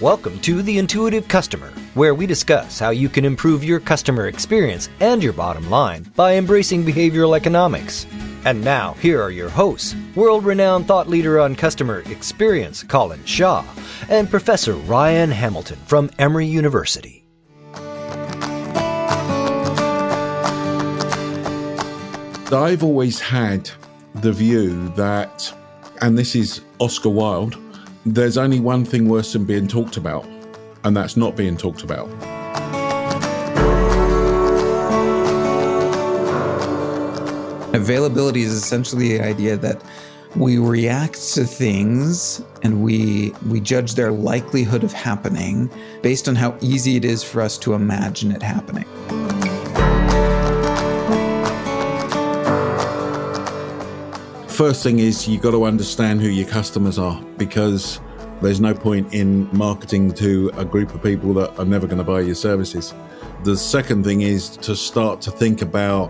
[0.00, 4.88] Welcome to The Intuitive Customer, where we discuss how you can improve your customer experience
[4.98, 8.04] and your bottom line by embracing behavioral economics.
[8.44, 13.64] And now, here are your hosts world renowned thought leader on customer experience, Colin Shaw,
[14.08, 17.24] and Professor Ryan Hamilton from Emory University.
[22.52, 23.70] I've always had
[24.16, 25.56] the view that,
[26.02, 27.56] and this is Oscar Wilde,
[28.06, 30.26] there's only one thing worse than being talked about,
[30.84, 32.08] and that's not being talked about.
[37.74, 39.82] Availability is essentially the idea that
[40.36, 45.70] we react to things and we we judge their likelihood of happening
[46.02, 48.84] based on how easy it is for us to imagine it happening.
[54.54, 57.98] First thing is you got to understand who your customers are because
[58.40, 62.04] there's no point in marketing to a group of people that are never going to
[62.04, 62.94] buy your services.
[63.42, 66.06] The second thing is to start to think about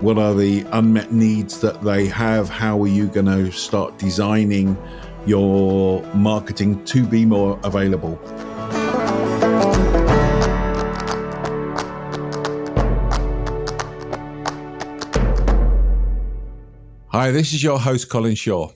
[0.00, 2.48] what are the unmet needs that they have?
[2.48, 4.74] How are you going to start designing
[5.26, 8.18] your marketing to be more available?
[17.12, 18.70] Hi, this is your host, Colin Shaw.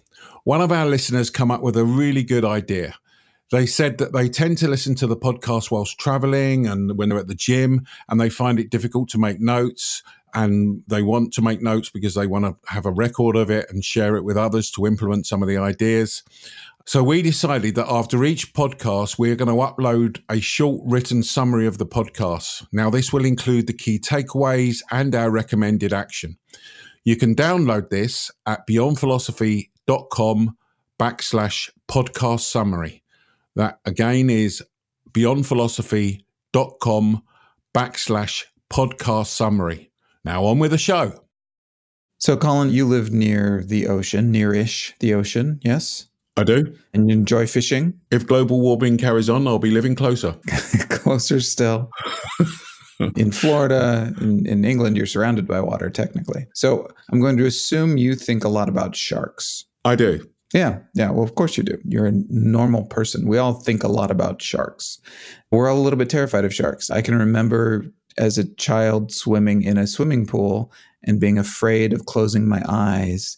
[0.45, 2.95] One of our listeners come up with a really good idea.
[3.51, 7.19] They said that they tend to listen to the podcast whilst traveling and when they're
[7.19, 10.03] at the gym, and they find it difficult to make notes.
[10.35, 13.71] And they want to make notes because they want to have a record of it
[13.71, 16.23] and share it with others to implement some of the ideas.
[16.85, 21.67] So we decided that after each podcast, we're going to upload a short written summary
[21.67, 22.67] of the podcast.
[22.71, 26.37] Now, this will include the key takeaways and our recommended action.
[27.07, 30.57] You can download this at beyondphilosophy.com
[30.99, 33.05] backslash podcast summary.
[33.55, 34.61] That again is
[35.13, 37.23] beyondphilosophy.com
[37.73, 39.93] backslash podcast summary.
[40.25, 41.23] Now on with the show.
[42.19, 46.09] So, Colin, you live near the ocean, nearish the ocean, yes?
[46.37, 46.75] I do.
[46.93, 48.01] And you enjoy fishing?
[48.11, 50.33] If global warming carries on, I'll be living closer.
[50.91, 51.89] closer still.
[53.17, 56.47] in Florida, in, in, England, you're surrounded by water technically.
[56.55, 59.65] So I'm going to assume you think a lot about sharks.
[59.85, 60.27] I do.
[60.55, 61.11] Yeah, yeah.
[61.11, 61.79] Well, of course you do.
[61.85, 63.27] You're a normal person.
[63.27, 64.99] We all think a lot about sharks.
[65.51, 66.91] We're all a little bit terrified of sharks.
[66.91, 67.85] I can remember
[68.17, 73.37] as a child swimming in a swimming pool and being afraid of closing my eyes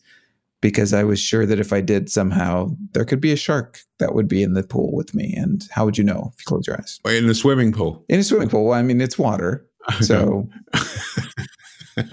[0.60, 4.14] because I was sure that if I did somehow, there could be a shark that
[4.14, 5.34] would be in the pool with me.
[5.36, 7.00] And how would you know if you close your eyes?
[7.06, 8.04] In the swimming pool?
[8.08, 8.66] In a swimming pool.
[8.66, 9.64] Well, I mean, it's water.
[10.02, 10.47] So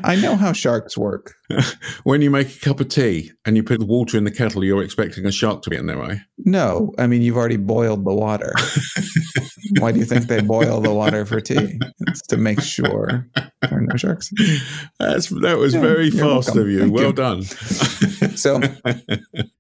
[0.03, 1.35] I know how sharks work.
[2.03, 4.63] when you make a cup of tea and you put the water in the kettle,
[4.63, 6.18] you're expecting a shark to be in there, right?
[6.40, 6.94] No.
[6.97, 8.53] I mean, you've already boiled the water.
[9.79, 11.79] Why do you think they boil the water for tea?
[12.07, 14.31] It's to make sure there are no sharks.
[15.00, 16.59] That's, that was yeah, very fast welcome.
[16.59, 16.79] of you.
[16.81, 17.13] Thank well you.
[17.13, 17.41] done.
[18.35, 18.62] so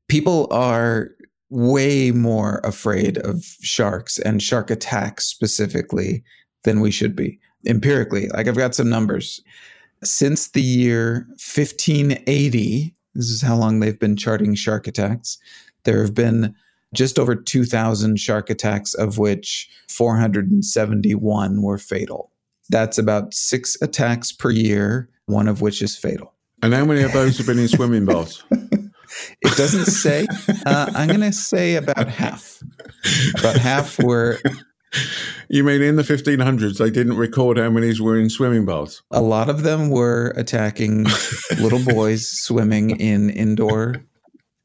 [0.07, 1.11] people are
[1.49, 6.23] way more afraid of sharks and shark attacks specifically
[6.63, 8.27] than we should be empirically.
[8.29, 9.41] Like I've got some numbers.
[10.05, 15.37] Since the year 1580, this is how long they've been charting shark attacks,
[15.83, 16.55] there have been
[16.93, 22.31] just over 2,000 shark attacks, of which 471 were fatal.
[22.69, 26.33] That's about six attacks per year, one of which is fatal.
[26.61, 28.43] And how many of those have been in swimming baths?
[28.51, 30.25] it doesn't say.
[30.65, 32.63] Uh, I'm going to say about half.
[33.37, 34.39] About half were
[35.49, 39.01] you mean in the 1500s they didn't record how many were in swimming baths?
[39.11, 41.05] A lot of them were attacking
[41.59, 43.95] little boys swimming in indoor,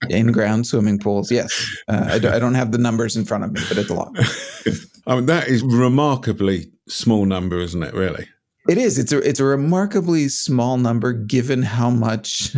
[0.08, 1.30] in ground swimming pools.
[1.30, 1.68] Yes.
[1.88, 4.12] Uh, I, I, don't have the numbers in front of me, but it's a lot.
[5.06, 8.26] I mean, that is remarkably small number, isn't it, really?
[8.68, 8.98] It is.
[8.98, 12.56] It's a, it's a remarkably small number given how much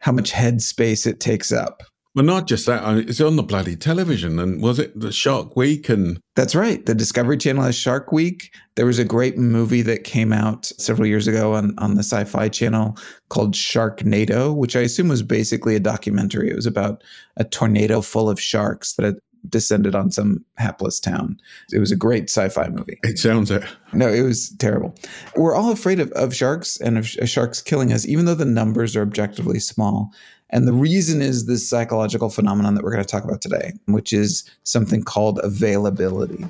[0.00, 1.82] how much head space it takes up.
[2.16, 2.82] Well, not just that.
[2.82, 4.38] Uh, it's on the bloody television.
[4.38, 5.90] And was it the Shark Week?
[5.90, 6.84] And that's right.
[6.86, 8.54] The Discovery Channel has Shark Week.
[8.74, 12.24] There was a great movie that came out several years ago on, on the Sci
[12.24, 12.96] Fi Channel
[13.28, 16.50] called Sharknado, which I assume was basically a documentary.
[16.50, 17.04] It was about
[17.36, 19.16] a tornado full of sharks that had
[19.48, 21.38] descended on some hapless town.
[21.70, 22.98] It was a great sci-fi movie.
[23.02, 23.62] It sounds it.
[23.92, 24.94] No, it was terrible.
[25.36, 28.96] We're all afraid of, of sharks and of sharks killing us, even though the numbers
[28.96, 30.12] are objectively small.
[30.50, 34.12] And the reason is this psychological phenomenon that we're going to talk about today, which
[34.12, 36.44] is something called availability.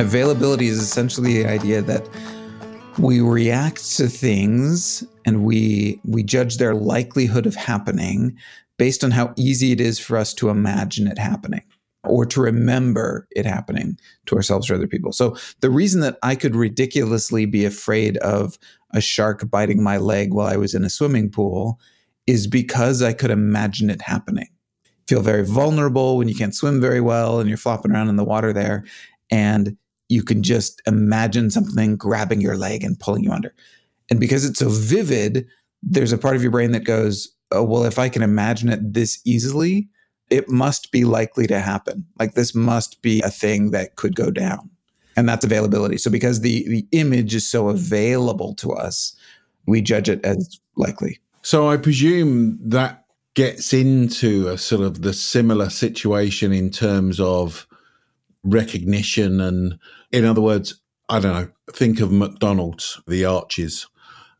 [0.00, 2.08] Availability is essentially the idea that
[2.98, 8.36] we react to things and we we judge their likelihood of happening
[8.78, 11.62] based on how easy it is for us to imagine it happening
[12.04, 15.12] or to remember it happening to ourselves or other people.
[15.12, 18.58] So the reason that I could ridiculously be afraid of
[18.92, 21.78] a shark biting my leg while I was in a swimming pool
[22.26, 24.48] is because I could imagine it happening.
[25.08, 28.24] Feel very vulnerable when you can't swim very well and you're flopping around in the
[28.24, 28.84] water there
[29.30, 29.76] and
[30.08, 33.54] you can just imagine something grabbing your leg and pulling you under.
[34.10, 35.46] And because it's so vivid,
[35.82, 38.92] there's a part of your brain that goes, "Oh, well if I can imagine it
[38.92, 39.88] this easily,
[40.30, 42.06] it must be likely to happen.
[42.18, 44.70] Like this must be a thing that could go down.
[45.16, 45.98] And that's availability.
[45.98, 49.14] So because the the image is so available to us,
[49.66, 51.18] we judge it as likely.
[51.42, 53.04] So I presume that
[53.34, 57.66] gets into a sort of the similar situation in terms of
[58.42, 59.78] recognition and
[60.12, 63.86] in other words, I don't know, think of McDonald's, the arches,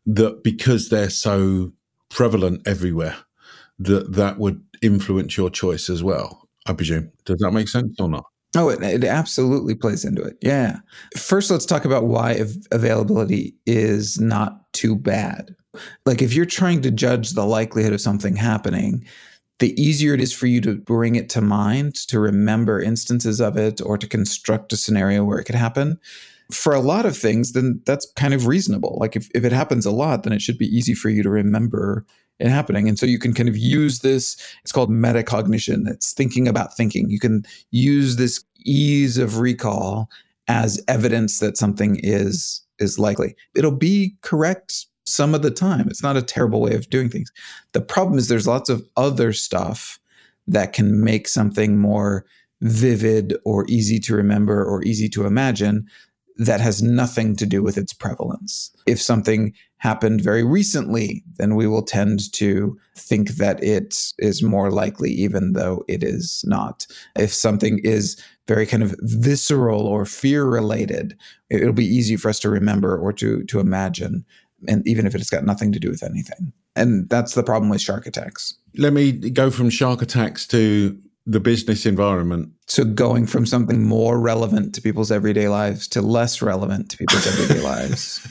[0.05, 1.73] that because they're so
[2.09, 3.17] prevalent everywhere,
[3.83, 7.11] that that would influence your choice as well, I presume.
[7.25, 8.25] Does that make sense or not?
[8.55, 10.37] Oh, it, it absolutely plays into it.
[10.41, 10.79] Yeah.
[11.15, 15.55] First, let's talk about why availability is not too bad.
[16.05, 19.05] Like, if you're trying to judge the likelihood of something happening,
[19.59, 23.55] the easier it is for you to bring it to mind, to remember instances of
[23.55, 25.97] it, or to construct a scenario where it could happen.
[26.51, 28.97] For a lot of things, then that's kind of reasonable.
[28.99, 31.29] Like, if, if it happens a lot, then it should be easy for you to
[31.29, 32.05] remember
[32.41, 32.89] it happening.
[32.89, 35.87] And so you can kind of use this, it's called metacognition.
[35.87, 37.09] It's thinking about thinking.
[37.09, 40.09] You can use this ease of recall
[40.47, 43.35] as evidence that something is is likely.
[43.53, 45.87] It'll be correct some of the time.
[45.87, 47.31] It's not a terrible way of doing things.
[47.73, 49.99] The problem is there's lots of other stuff
[50.47, 52.25] that can make something more
[52.61, 55.85] vivid or easy to remember or easy to imagine
[56.45, 58.71] that has nothing to do with its prevalence.
[58.87, 64.71] If something happened very recently, then we will tend to think that it is more
[64.71, 66.87] likely, even though it is not.
[67.15, 71.15] If something is very kind of visceral or fear related,
[71.51, 74.25] it'll be easy for us to remember or to, to imagine,
[74.67, 76.53] and even if it's got nothing to do with anything.
[76.75, 78.55] And that's the problem with shark attacks.
[78.77, 82.49] Let me go from shark attacks to the business environment.
[82.67, 87.27] So going from something more relevant to people's everyday lives to less relevant to people's
[87.27, 88.25] everyday lives.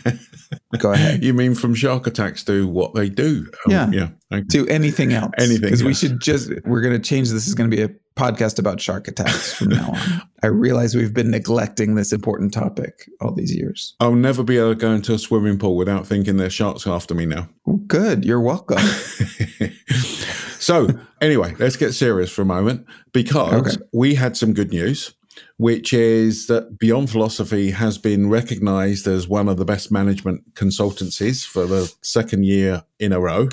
[0.78, 1.22] Go ahead.
[1.22, 3.46] You mean from shark attacks to what they do?
[3.66, 3.90] Um, yeah.
[3.92, 4.08] Yeah.
[4.32, 4.44] Okay.
[4.52, 5.32] To anything else.
[5.38, 5.62] Anything.
[5.62, 5.86] Because yeah.
[5.86, 7.46] we should just, we're going to change this.
[7.46, 10.22] is going to be a podcast about shark attacks from now on.
[10.42, 13.94] I realize we've been neglecting this important topic all these years.
[14.00, 17.14] I'll never be able to go into a swimming pool without thinking there's sharks after
[17.14, 17.48] me now.
[17.86, 18.24] Good.
[18.24, 18.78] You're welcome.
[20.60, 20.88] So,
[21.22, 23.84] anyway, let's get serious for a moment because okay.
[23.94, 25.14] we had some good news,
[25.56, 31.46] which is that Beyond Philosophy has been recognized as one of the best management consultancies
[31.46, 33.48] for the second year in a row.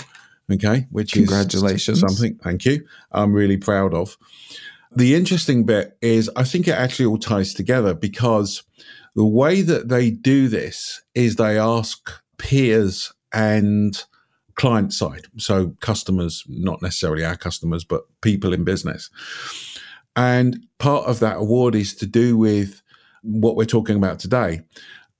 [0.51, 2.37] Okay, which congratulations, is something.
[2.41, 2.85] Thank you.
[3.11, 4.17] I'm really proud of.
[4.95, 8.63] The interesting bit is, I think it actually all ties together because
[9.15, 14.01] the way that they do this is they ask peers and
[14.55, 15.27] client side.
[15.37, 19.09] So customers, not necessarily our customers, but people in business.
[20.15, 22.81] And part of that award is to do with
[23.21, 24.61] what we're talking about today.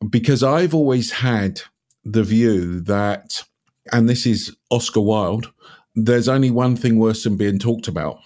[0.10, 1.62] Because I've always had
[2.04, 3.44] the view that,
[3.92, 5.52] and this is Oscar Wilde,
[5.96, 8.20] there's only one thing worse than being talked about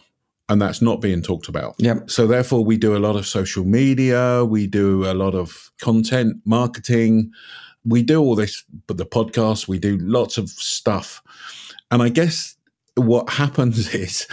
[0.51, 1.75] and that's not being talked about.
[1.77, 2.11] Yep.
[2.11, 6.41] So therefore we do a lot of social media, we do a lot of content
[6.43, 7.31] marketing,
[7.85, 11.23] we do all this, but the podcast, we do lots of stuff.
[11.89, 12.57] And I guess
[12.95, 14.27] what happens is,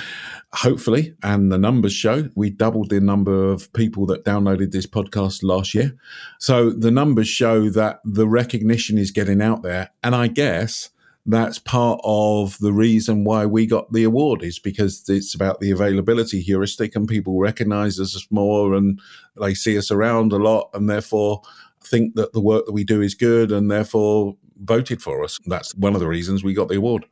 [0.52, 5.44] hopefully, and the numbers show, we doubled the number of people that downloaded this podcast
[5.44, 5.96] last year.
[6.40, 9.90] So the numbers show that the recognition is getting out there.
[10.02, 10.90] And I guess
[11.28, 15.70] that's part of the reason why we got the award is because it's about the
[15.70, 18.98] availability heuristic and people recognize us more and
[19.38, 21.42] they see us around a lot and therefore
[21.82, 25.38] think that the work that we do is good and therefore voted for us.
[25.44, 27.04] That's one of the reasons we got the award.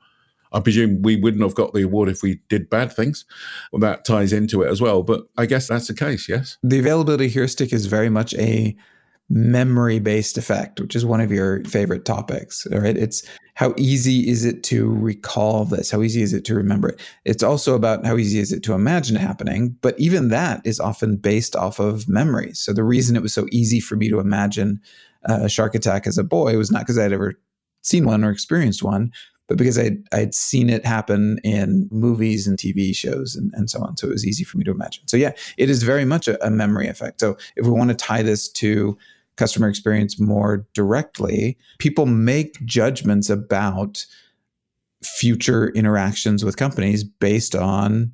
[0.50, 3.26] I presume we wouldn't have got the award if we did bad things.
[3.70, 5.02] Well, that ties into it as well.
[5.02, 6.56] But I guess that's the case, yes?
[6.62, 8.74] The availability heuristic is very much a
[9.28, 12.66] memory based effect, which is one of your favorite topics.
[12.70, 12.96] Right?
[12.96, 15.90] It's how easy is it to recall this?
[15.90, 17.00] How easy is it to remember it?
[17.24, 19.76] It's also about how easy is it to imagine happening.
[19.80, 22.60] But even that is often based off of memories.
[22.60, 24.80] So the reason it was so easy for me to imagine
[25.28, 27.34] uh, a shark attack as a boy was not because I'd ever
[27.82, 29.10] seen one or experienced one,
[29.48, 33.80] but because I'd, I'd seen it happen in movies and TV shows and, and so
[33.80, 33.96] on.
[33.96, 35.06] So it was easy for me to imagine.
[35.06, 37.20] So, yeah, it is very much a, a memory effect.
[37.20, 38.98] So, if we want to tie this to
[39.36, 44.04] customer experience more directly, people make judgments about
[45.02, 48.12] future interactions with companies based on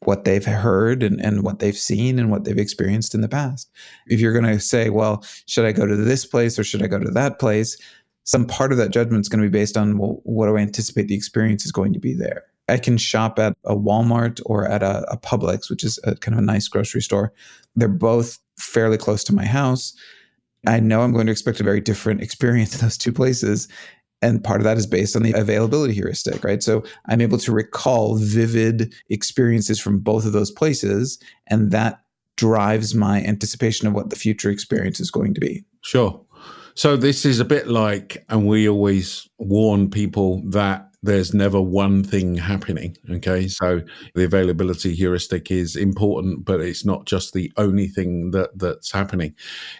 [0.00, 3.70] what they've heard and, and what they've seen and what they've experienced in the past.
[4.06, 6.86] If you're going to say, well, should I go to this place or should I
[6.86, 7.76] go to that place?
[8.24, 10.60] Some part of that judgment is going to be based on, well, what do I
[10.60, 12.44] anticipate the experience is going to be there?
[12.68, 16.34] I can shop at a Walmart or at a, a Publix, which is a kind
[16.34, 17.32] of a nice grocery store.
[17.74, 19.94] They're both fairly close to my house.
[20.66, 23.68] I know I'm going to expect a very different experience in those two places.
[24.22, 26.62] And part of that is based on the availability heuristic, right?
[26.62, 31.18] So I'm able to recall vivid experiences from both of those places.
[31.46, 32.00] And that
[32.36, 35.64] drives my anticipation of what the future experience is going to be.
[35.82, 36.20] Sure.
[36.74, 42.04] So this is a bit like, and we always warn people that there's never one
[42.04, 42.96] thing happening.
[43.10, 43.48] Okay.
[43.48, 43.82] So
[44.14, 49.34] the availability heuristic is important, but it's not just the only thing that, that's happening.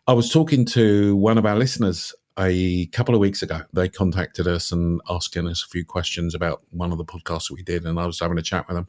[0.07, 3.61] I was talking to one of our listeners a couple of weeks ago.
[3.73, 7.55] They contacted us and asking us a few questions about one of the podcasts that
[7.55, 8.89] we did, and I was having a chat with them.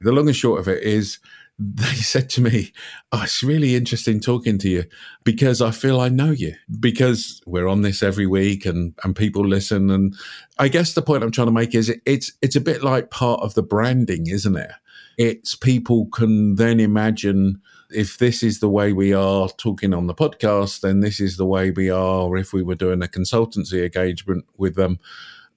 [0.00, 1.18] The long and short of it is
[1.58, 2.72] they said to me,
[3.12, 4.84] oh, it's really interesting talking to you
[5.22, 9.46] because I feel I know you because we're on this every week and, and people
[9.46, 9.90] listen.
[9.90, 10.14] And
[10.58, 13.40] I guess the point I'm trying to make is it's, it's a bit like part
[13.40, 14.70] of the branding, isn't it?
[15.16, 20.14] It's people can then imagine if this is the way we are talking on the
[20.14, 23.84] podcast, then this is the way we are or if we were doing a consultancy
[23.84, 24.98] engagement with them,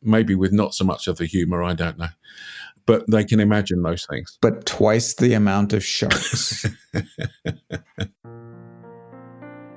[0.03, 2.09] maybe with not so much of the humor, I don't know
[2.87, 4.39] but they can imagine those things.
[4.41, 6.65] But twice the amount of sharks.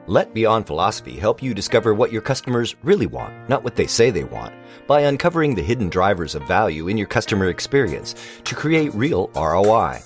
[0.06, 4.10] Let Beyond Philosophy help you discover what your customers really want, not what they say
[4.10, 4.54] they want,
[4.88, 8.14] by uncovering the hidden drivers of value in your customer experience
[8.44, 10.00] to create real ROI.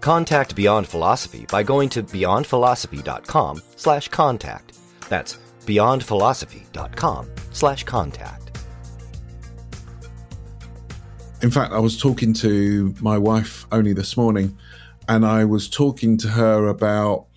[0.00, 4.78] Contact Beyond Philosophy by going to beyondphilosophy.com slash contact.
[5.10, 8.39] That's beyondphilosophy.com slash contact.
[11.42, 14.58] In fact, I was talking to my wife only this morning,
[15.08, 17.28] and I was talking to her about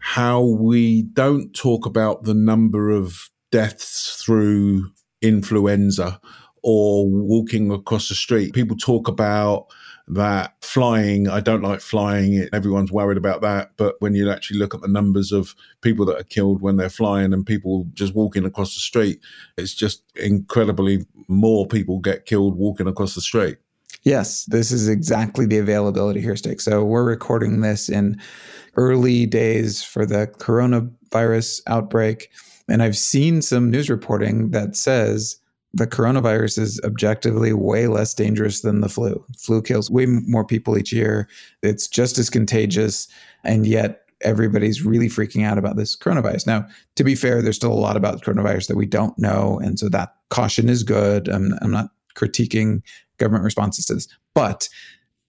[0.00, 4.90] how we don't talk about the number of deaths through
[5.20, 6.20] influenza
[6.64, 8.52] or walking across the street.
[8.52, 9.68] People talk about
[10.08, 11.28] that flying.
[11.28, 12.48] I don't like flying.
[12.52, 13.72] Everyone's worried about that.
[13.76, 16.88] But when you actually look at the numbers of people that are killed when they're
[16.88, 19.20] flying and people just walking across the street,
[19.56, 23.58] it's just incredibly more people get killed walking across the street.
[24.02, 26.60] Yes, this is exactly the availability heuristic.
[26.60, 28.20] So we're recording this in
[28.74, 32.30] early days for the coronavirus outbreak.
[32.68, 35.36] And I've seen some news reporting that says
[35.74, 39.24] the coronavirus is objectively way less dangerous than the flu.
[39.38, 41.28] Flu kills way more people each year.
[41.62, 43.08] It's just as contagious.
[43.44, 46.46] And yet everybody's really freaking out about this coronavirus.
[46.46, 49.58] Now, to be fair, there's still a lot about coronavirus that we don't know.
[49.62, 51.28] And so that caution is good.
[51.28, 52.82] I'm, I'm not critiquing
[53.18, 54.08] government responses to this.
[54.34, 54.68] But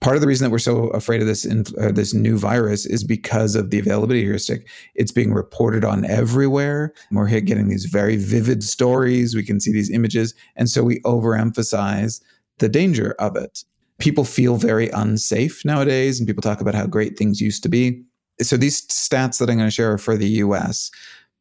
[0.04, 3.04] part of the reason that we're so afraid of this uh, this new virus is
[3.04, 4.68] because of the availability heuristic.
[4.96, 6.94] It's being reported on everywhere.
[7.12, 9.36] We're getting these very vivid stories.
[9.36, 12.22] We can see these images, and so we overemphasize
[12.60, 13.64] the danger of it.
[14.00, 18.04] People feel very unsafe nowadays, and people talk about how great things used to be.
[18.42, 20.92] So these stats that I'm going to share are for the U.S.,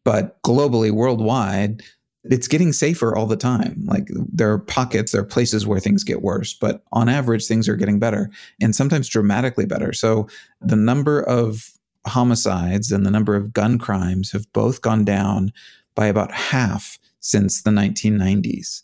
[0.04, 1.82] but globally, worldwide,
[2.24, 3.82] it's getting safer all the time.
[3.84, 7.68] Like there are pockets, there are places where things get worse, but on average, things
[7.68, 9.92] are getting better and sometimes dramatically better.
[9.92, 10.28] So
[10.60, 11.70] the number of
[12.06, 15.52] homicides and the number of gun crimes have both gone down
[15.94, 18.82] by about half since the 1990s.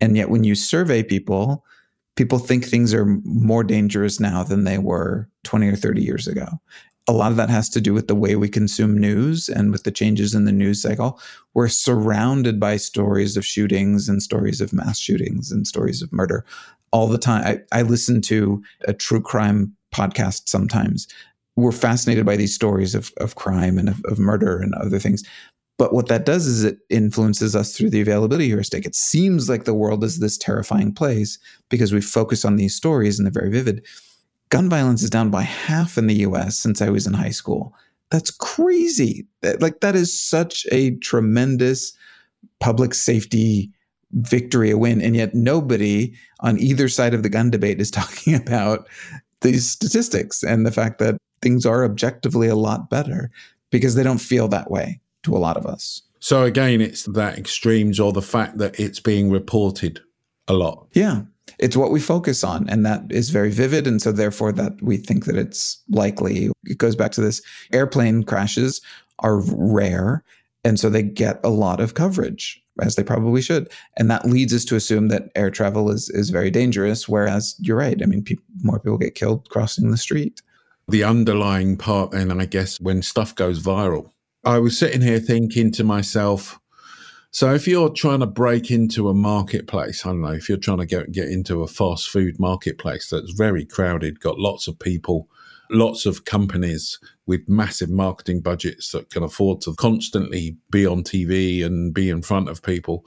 [0.00, 1.64] And yet, when you survey people,
[2.16, 6.46] people think things are more dangerous now than they were 20 or 30 years ago
[7.10, 9.82] a lot of that has to do with the way we consume news and with
[9.82, 11.20] the changes in the news cycle.
[11.54, 16.44] We're surrounded by stories of shootings and stories of mass shootings and stories of murder
[16.92, 17.44] all the time.
[17.44, 21.08] I, I listen to a true crime podcast sometimes.
[21.56, 25.24] We're fascinated by these stories of, of crime and of, of murder and other things.
[25.78, 28.86] But what that does is it influences us through the availability heuristic.
[28.86, 31.40] It seems like the world is this terrifying place
[31.70, 33.84] because we focus on these stories and they're very vivid
[34.50, 37.74] gun violence is down by half in the US since I was in high school.
[38.10, 39.26] That's crazy.
[39.60, 41.96] Like, that is such a tremendous
[42.58, 43.70] public safety
[44.12, 45.00] victory, a win.
[45.00, 48.88] And yet, nobody on either side of the gun debate is talking about
[49.40, 53.30] these statistics and the fact that things are objectively a lot better
[53.70, 56.02] because they don't feel that way to a lot of us.
[56.18, 60.00] So, again, it's that extremes or the fact that it's being reported
[60.48, 60.88] a lot.
[60.92, 61.22] Yeah
[61.58, 64.96] it's what we focus on and that is very vivid and so therefore that we
[64.96, 67.42] think that it's likely it goes back to this
[67.72, 68.80] airplane crashes
[69.20, 70.24] are rare
[70.64, 73.70] And so they get a lot of coverage, as they probably should.
[73.96, 77.08] And that leads us to assume that air travel is, is very dangerous.
[77.08, 78.00] Whereas you're right.
[78.02, 80.42] I mean, pe- more people get killed crossing the street.
[80.88, 84.10] The underlying part, and I guess, when stuff goes viral,
[84.44, 86.59] I was sitting here thinking to myself,
[87.32, 90.78] so if you're trying to break into a marketplace, I don't know, if you're trying
[90.78, 95.28] to get, get into a fast food marketplace that's very crowded, got lots of people,
[95.70, 101.64] lots of companies with massive marketing budgets that can afford to constantly be on TV
[101.64, 103.04] and be in front of people,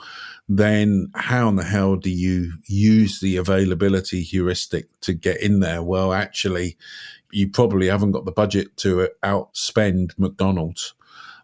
[0.48, 5.84] then how in the hell do you use the availability heuristic to get in there?
[5.84, 6.78] Well, actually,
[7.32, 10.94] you probably haven't got the budget to outspend McDonald's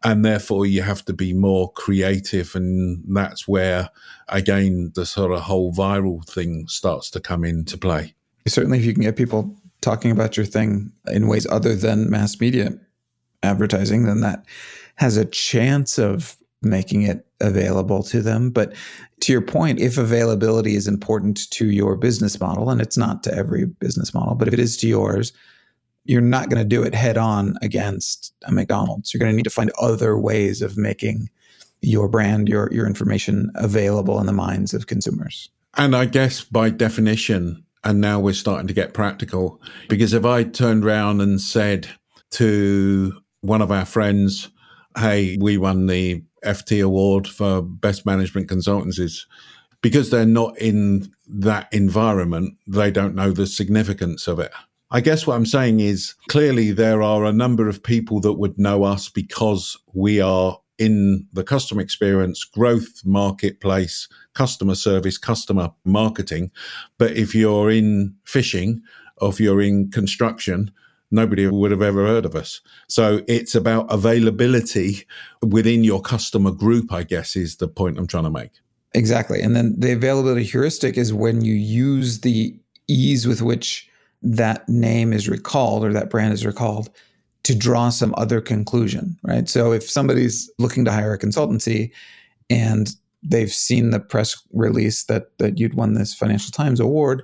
[0.03, 3.89] and therefore you have to be more creative and that's where
[4.29, 8.13] again the sort of whole viral thing starts to come into play.
[8.47, 12.39] Certainly if you can get people talking about your thing in ways other than mass
[12.39, 12.71] media
[13.43, 14.45] advertising then that
[14.95, 18.49] has a chance of making it available to them.
[18.49, 18.73] But
[19.21, 23.33] to your point if availability is important to your business model and it's not to
[23.33, 25.33] every business model but if it is to yours
[26.09, 29.13] you're not going to do it head on against a McDonald's.
[29.13, 31.29] You're going to need to find other ways of making
[31.81, 35.51] your brand, your your information available in the minds of consumers.
[35.75, 40.43] And I guess by definition, and now we're starting to get practical, because if I
[40.43, 41.87] turned around and said
[42.31, 44.49] to one of our friends,
[44.97, 49.25] "Hey, we won the FT award for best management consultancies,"
[49.81, 54.51] because they're not in that environment, they don't know the significance of it.
[54.91, 58.57] I guess what I'm saying is clearly there are a number of people that would
[58.57, 66.49] know us because we are in the customer experience, growth marketplace, customer service, customer marketing.
[66.97, 68.81] But if you're in fishing
[69.17, 70.71] or if you're in construction,
[71.11, 72.61] nobody would have ever heard of us.
[72.87, 75.05] So it's about availability
[75.43, 78.51] within your customer group, I guess, is the point I'm trying to make.
[78.93, 79.41] Exactly.
[79.41, 83.88] And then the availability heuristic is when you use the ease with which
[84.21, 86.89] that name is recalled or that brand is recalled
[87.43, 89.47] to draw some other conclusion, right?
[89.47, 91.91] So if somebody's looking to hire a consultancy
[92.49, 97.23] and they've seen the press release that that you'd won this Financial Times award,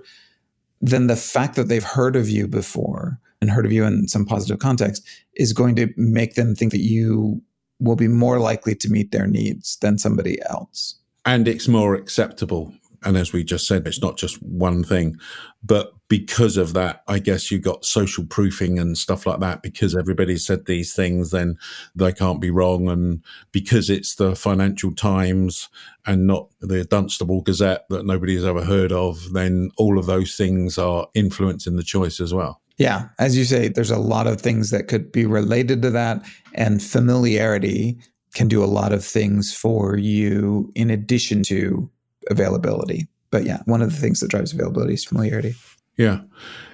[0.81, 4.25] then the fact that they've heard of you before and heard of you in some
[4.25, 5.03] positive context
[5.36, 7.41] is going to make them think that you
[7.79, 10.97] will be more likely to meet their needs than somebody else.
[11.25, 15.17] And it's more acceptable and as we just said, it's not just one thing.
[15.63, 19.63] But because of that, I guess you got social proofing and stuff like that.
[19.63, 21.58] Because everybody said these things, then
[21.95, 22.88] they can't be wrong.
[22.89, 25.69] And because it's the Financial Times
[26.05, 30.77] and not the Dunstable Gazette that nobody's ever heard of, then all of those things
[30.77, 32.62] are influencing the choice as well.
[32.77, 33.08] Yeah.
[33.19, 36.23] As you say, there's a lot of things that could be related to that.
[36.53, 37.97] And familiarity
[38.34, 41.89] can do a lot of things for you in addition to
[42.29, 43.07] availability.
[43.31, 45.55] But yeah, one of the things that drives availability is familiarity.
[45.97, 46.21] Yeah.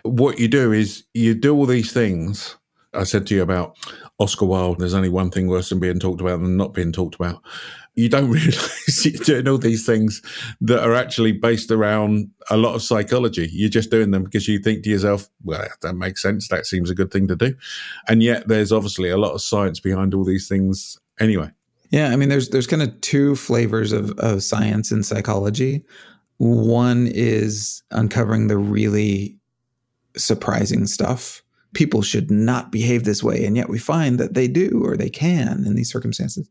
[0.04, 2.58] What you do is you do all these things.
[2.94, 3.78] I said to you about
[4.20, 7.16] Oscar Wilde, there's only one thing worse than being talked about than not being talked
[7.16, 7.42] about.
[7.96, 10.22] You don't realize you're doing all these things
[10.62, 13.50] that are actually based around a lot of psychology.
[13.52, 16.48] You're just doing them because you think to yourself, well, that makes sense.
[16.50, 17.56] That seems a good thing to do.
[18.08, 21.52] And yet there's obviously a lot of science behind all these things anyway.
[21.92, 25.84] Yeah, I mean, there's there's kind of two flavors of of science and psychology.
[26.38, 29.38] One is uncovering the really
[30.18, 31.44] surprising stuff.
[31.74, 35.10] People should not behave this way, and yet we find that they do or they
[35.10, 36.50] can in these circumstances.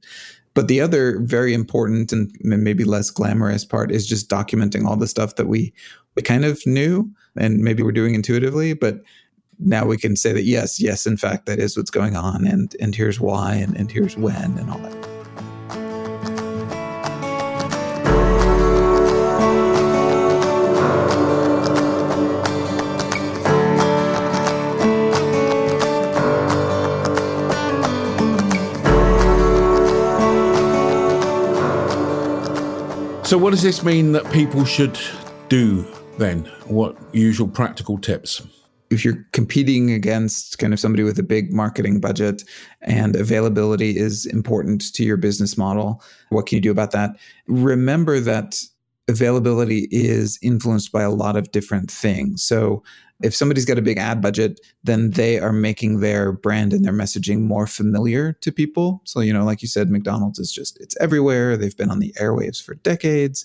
[0.53, 5.07] But the other very important and maybe less glamorous part is just documenting all the
[5.07, 5.73] stuff that we
[6.17, 9.01] we kind of knew and maybe we're doing intuitively, but
[9.59, 12.75] now we can say that yes, yes, in fact, that is what's going on, and
[12.81, 15.10] and here's why, and, and here's when, and all that.
[33.31, 34.99] So, what does this mean that people should
[35.49, 35.87] do
[36.19, 36.47] then?
[36.67, 38.43] What usual practical tips?
[38.91, 42.43] If you're competing against kind of somebody with a big marketing budget
[42.81, 47.11] and availability is important to your business model, what can you do about that?
[47.47, 48.65] Remember that
[49.11, 52.43] availability is influenced by a lot of different things.
[52.43, 52.83] So,
[53.23, 56.93] if somebody's got a big ad budget, then they are making their brand and their
[56.93, 59.03] messaging more familiar to people.
[59.05, 61.57] So, you know, like you said, McDonald's is just, it's everywhere.
[61.57, 63.45] They've been on the airwaves for decades.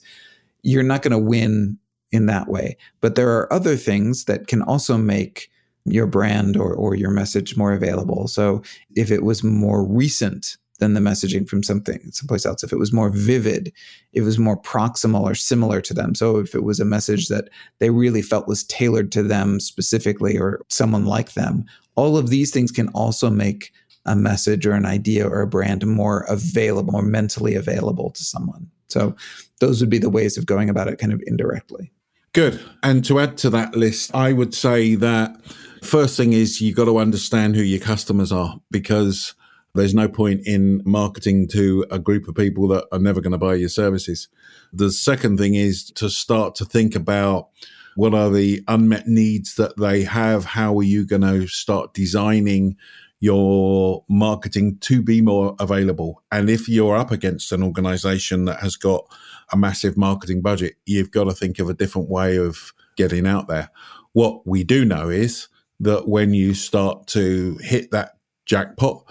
[0.63, 1.77] You're not going to win
[2.13, 2.77] in that way.
[3.01, 5.51] But there are other things that can also make
[5.83, 8.29] your brand or, or your message more available.
[8.29, 8.63] So,
[8.95, 12.63] if it was more recent than the messaging from something someplace else.
[12.63, 13.71] If it was more vivid,
[14.13, 16.15] it was more proximal or similar to them.
[16.15, 20.37] So if it was a message that they really felt was tailored to them specifically
[20.37, 23.71] or someone like them, all of these things can also make
[24.05, 28.69] a message or an idea or a brand more available, more mentally available to someone.
[28.89, 29.15] So
[29.59, 31.91] those would be the ways of going about it kind of indirectly.
[32.33, 32.61] Good.
[32.83, 35.41] And to add to that list, I would say that
[35.81, 39.33] first thing is you got to understand who your customers are because
[39.75, 43.37] there's no point in marketing to a group of people that are never going to
[43.37, 44.27] buy your services.
[44.73, 47.49] The second thing is to start to think about
[47.95, 50.45] what are the unmet needs that they have?
[50.45, 52.75] How are you going to start designing
[53.19, 56.21] your marketing to be more available?
[56.31, 59.05] And if you're up against an organization that has got
[59.51, 63.47] a massive marketing budget, you've got to think of a different way of getting out
[63.47, 63.69] there.
[64.13, 65.47] What we do know is
[65.79, 69.03] that when you start to hit that jackpot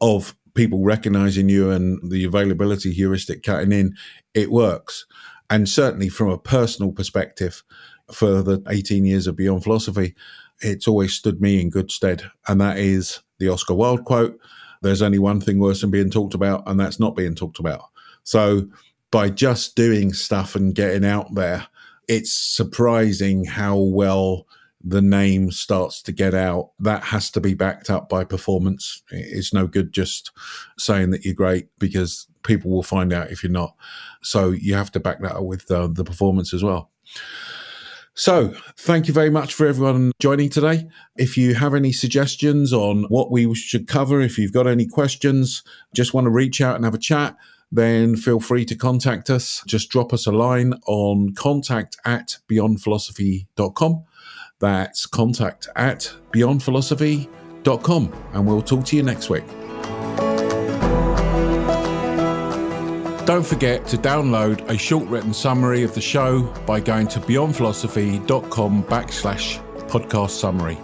[0.00, 3.94] of people recognizing you and the availability heuristic cutting in,
[4.34, 5.06] it works.
[5.48, 7.62] And certainly from a personal perspective,
[8.12, 10.14] for the 18 years of Beyond Philosophy,
[10.60, 12.24] it's always stood me in good stead.
[12.48, 14.38] And that is the Oscar Wilde quote
[14.82, 17.84] there's only one thing worse than being talked about, and that's not being talked about.
[18.24, 18.68] So
[19.10, 21.66] by just doing stuff and getting out there,
[22.08, 24.46] it's surprising how well
[24.82, 26.70] the name starts to get out.
[26.78, 29.02] That has to be backed up by performance.
[29.10, 30.30] It's no good just
[30.78, 33.74] saying that you're great because people will find out if you're not.
[34.22, 36.90] So you have to back that up with uh, the performance as well.
[38.14, 40.88] So, thank you very much for everyone joining today.
[41.16, 45.62] If you have any suggestions on what we should cover, if you've got any questions,
[45.94, 47.36] just want to reach out and have a chat,
[47.72, 49.62] then feel free to contact us.
[49.66, 54.04] Just drop us a line on contact at beyondphilosophy.com.
[54.60, 58.12] That's contact at beyondphilosophy.com.
[58.32, 59.44] And we'll talk to you next week.
[63.26, 68.84] Don't forget to download a short written summary of the show by going to beyondphilosophy.com
[68.84, 70.78] backslash podcast summary.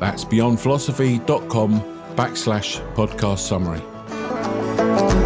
[0.00, 1.80] That's beyondphilosophy.com
[2.16, 5.25] backslash podcast summary.